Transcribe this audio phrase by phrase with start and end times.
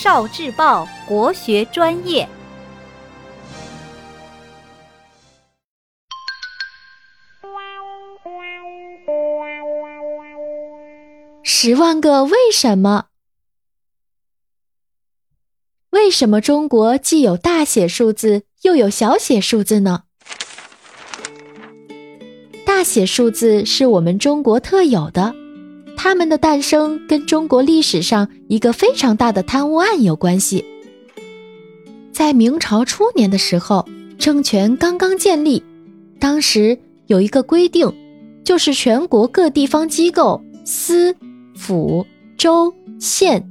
[0.00, 2.28] 少智报国学专业。
[11.42, 13.06] 十万个为什么？
[15.90, 20.04] 为什么中国既有大写数字又有小写数字呢？
[22.64, 25.34] 大写数字是我们中国特有的。
[26.00, 30.64] 它们的诞生跟中国历史上一个非常大的贪污案有关系。
[32.12, 33.84] 在明朝初年的时候，
[34.16, 35.60] 政权刚刚建立，
[36.20, 36.78] 当时
[37.08, 37.92] 有一个规定，
[38.44, 41.16] 就是全国各地方机构、司、
[41.56, 42.06] 府、
[42.36, 43.44] 州、县，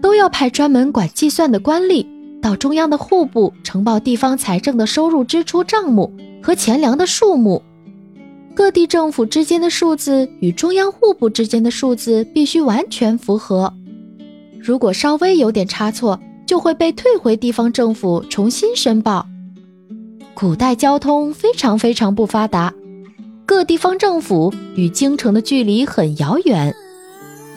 [0.00, 2.06] 都要派专门管计算的官吏
[2.40, 7.60] 到中央的户部呈报地方财政的收入支出账目和钱粮的数目。
[8.58, 13.72] 各地政府之间的数字与中央户部之间的数字必须完全符合，
[14.60, 19.24] 如果稍微有点差错，就会被退回地方政府重新申报。
[20.34, 22.74] 古代交通非常非常不发达，
[23.46, 26.74] 各地方政府与京城的距离很遥远，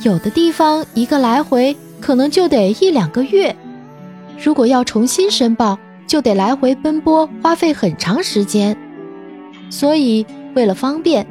[0.03, 3.55] 有的地方一个来回可能就得一两个月，
[4.39, 8.77] 如果要重新申报，就得来回奔波，花费很长时间，
[9.71, 10.23] 所以。
[10.53, 11.25] 为了方便，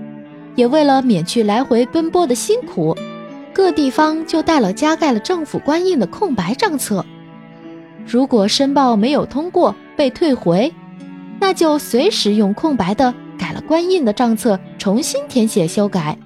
[0.55, 2.97] 也为了免去来回奔波的辛苦，
[3.53, 7.05] 各地方就带了加盖了政府官印的空白账册。
[8.07, 10.73] 如果申报没有通过被退回，
[11.39, 16.19] 那就随时用空白的改了官印的账册重新填写修改。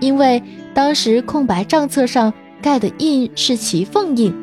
[0.00, 4.34] 因为当时空白账册上盖的印是齐缝印，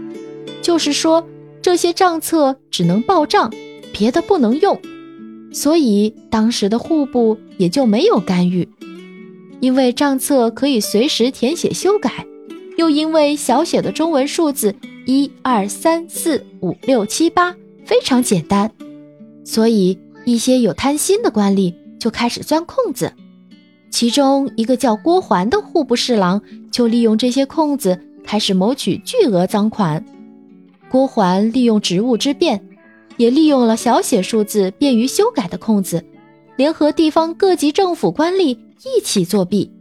[0.61, 1.25] 就是说
[1.61, 3.51] 这些账册只能报账，
[3.91, 4.79] 别的不能用。
[5.51, 8.67] 所以当时的户部也就没有干预，
[9.59, 12.25] 因为账册可以随时填写修改，
[12.77, 14.73] 又因为小写的中文数字
[15.05, 17.53] 一二三四五六七八
[17.85, 18.71] 非常简单，
[19.43, 23.11] 所以一些有贪心的官吏就开始钻空子。
[23.89, 26.41] 其中一个叫郭桓的户部侍郎
[26.71, 30.05] 就利用这些空子开始谋取巨额赃款。
[30.89, 32.70] 郭桓利用职务之便。
[33.17, 36.03] 也利用了小写数字便于修改的空子，
[36.55, 39.71] 联合地方各级政府官吏一起作弊，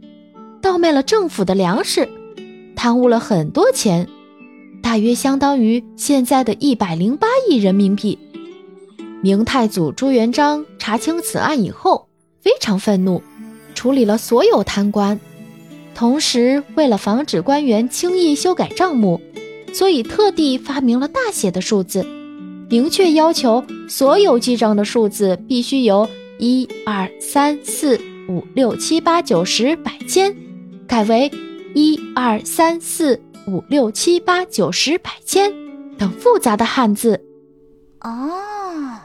[0.61, 2.07] 盗卖了政府的粮食，
[2.75, 4.07] 贪污了很多钱，
[4.81, 8.17] 大约相当于现在的一百零八亿人民币。
[9.21, 12.07] 明太祖朱元璋查清此案以后，
[12.41, 13.21] 非常愤怒，
[13.75, 15.19] 处理了所有贪官，
[15.93, 19.21] 同时为了防止官员轻易修改账目，
[19.73, 22.05] 所以特地发明了大写的数字。
[22.71, 26.07] 明确要求，所有记账的数字必须由
[26.39, 27.99] 一二三四
[28.29, 30.33] 五六七八九十百千
[30.87, 31.29] 改为
[31.75, 35.53] 一二三四五六七八九十百千
[35.97, 37.21] 等复杂的汉字。
[37.99, 38.97] 哦，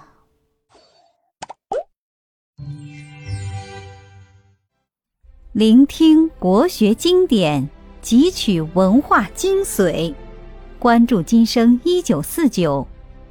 [5.52, 7.68] 聆听国学经典，
[8.00, 10.14] 汲取文化精髓，
[10.78, 12.86] 关注今生一九四九。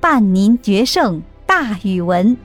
[0.08, 2.38] 伴您决胜大语文。